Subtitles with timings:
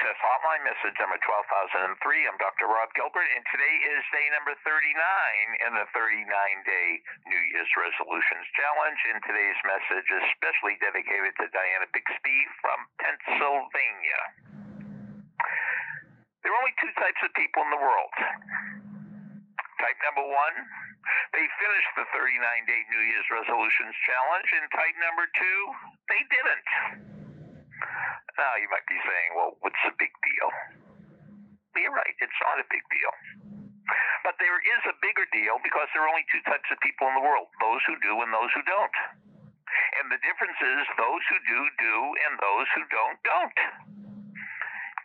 [0.00, 1.76] Hotline, message number 12003.
[2.24, 2.72] I'm Dr.
[2.72, 4.96] Rob Gilbert, and today is day number 39
[5.60, 6.24] in the 39
[6.64, 6.88] day
[7.28, 8.96] New Year's Resolutions Challenge.
[9.12, 14.20] And today's message is specially dedicated to Diana Bixby from Pennsylvania.
[16.40, 18.14] There are only two types of people in the world.
[19.84, 20.56] Type number one,
[21.36, 25.58] they finished the 39 day New Year's Resolutions Challenge, and type number two,
[26.08, 27.19] they didn't.
[28.40, 30.48] Now you might be saying, well, what's the big deal?
[31.76, 33.12] You're right, it's not a big deal.
[34.24, 37.20] But there is a bigger deal because there are only two types of people in
[37.20, 38.96] the world those who do and those who don't.
[40.00, 41.94] And the difference is those who do, do,
[42.28, 43.58] and those who don't, don't.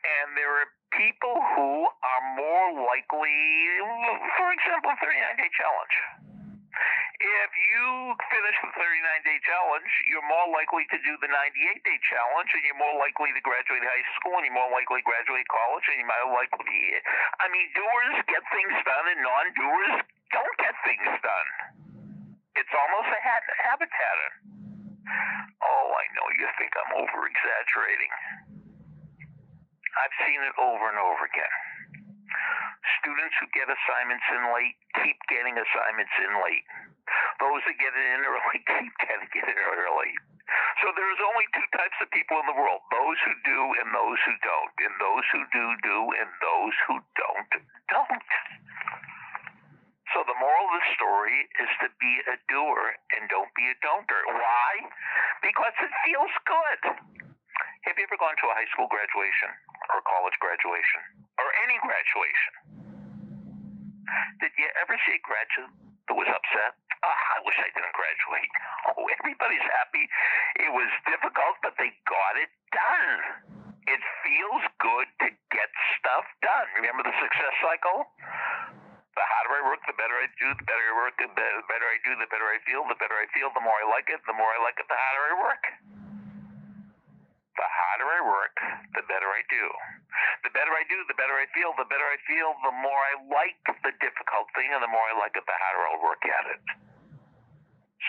[0.03, 3.35] And there are people who are more likely,
[4.39, 6.34] for example, 39 day challenge.
[7.25, 11.97] If you finish the 39 day challenge, you're more likely to do the 98 day
[12.05, 15.49] challenge, and you're more likely to graduate high school, and you're more likely to graduate
[15.49, 16.61] college, and you're more likely.
[16.61, 17.01] To,
[17.41, 21.49] I mean, doers get things done, and non doers don't get things done.
[22.61, 24.33] It's almost a habit pattern.
[25.65, 28.13] Oh, I know you think I'm over exaggerating.
[29.97, 31.55] I've seen it over and over again.
[33.01, 36.69] Students who get assignments in late keep getting assignments in late.
[37.39, 40.11] Those that get it in early keep getting it in early.
[40.83, 44.19] So there's only two types of people in the world those who do and those
[44.23, 44.75] who don't.
[44.79, 47.51] And those who do, do, and those who don't,
[47.89, 48.29] don't.
[50.13, 53.75] So the moral of the story is to be a doer and don't be a
[53.83, 54.21] don'ter.
[54.31, 54.71] Why?
[55.43, 56.81] Because it feels good.
[57.83, 59.51] Have you ever gone to a high school graduation
[59.91, 61.01] or college graduation
[61.35, 62.53] or any graduation?
[64.39, 65.73] Did you ever see a graduate
[66.07, 66.79] that was upset?
[67.35, 68.51] I wish I didn't graduate.
[68.95, 70.07] Oh, everybody's happy.
[70.61, 73.11] It was difficult, but they got it done.
[73.91, 75.69] It feels good to get
[75.99, 76.67] stuff done.
[76.79, 78.07] Remember the success cycle?
[79.19, 81.97] The harder I work, the better I do, the better I work, the better I
[82.07, 84.37] do, the better I feel, the better I feel, the more I like it, the
[84.37, 85.63] more I like it, the harder I work
[87.55, 88.55] the harder I work,
[88.99, 89.65] the better I do.
[90.43, 91.71] The better I do, the better I feel.
[91.79, 95.15] The better I feel, the more I like the difficult thing, and the more I
[95.17, 96.61] like it, the harder I'll work at it.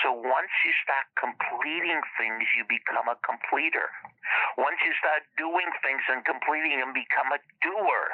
[0.04, 3.88] So once you start completing things, you become a completer.
[4.60, 8.04] Once you start doing things and completing them, become a doer.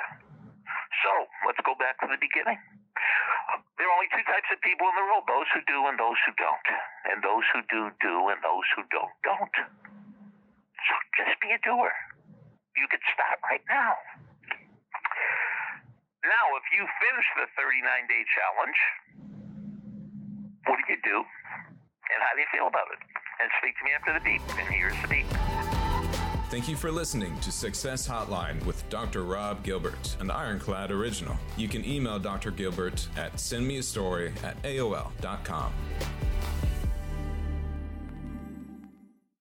[1.02, 2.60] So let's go back to the beginning.
[3.78, 6.18] There are only two types of people in the world those who do and those
[6.22, 6.68] who don't.
[7.10, 9.56] And those who do, do, and those who don't, don't.
[10.86, 11.90] So just be a doer.
[12.78, 13.98] You could start right now.
[16.22, 18.78] Now, if you finish the 39 day challenge,
[20.70, 21.26] what do you do?
[22.32, 22.98] How do you feel about it?
[23.42, 24.40] And speak to me after the beep.
[24.58, 25.26] And here's the beep.
[26.50, 29.24] Thank you for listening to Success Hotline with Dr.
[29.24, 31.36] Rob Gilbert, an Ironclad original.
[31.58, 32.50] You can email Dr.
[32.50, 35.74] Gilbert at sendmeastory at AOL.com.